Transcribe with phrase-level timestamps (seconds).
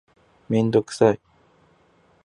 [0.49, 1.19] メンドクサイ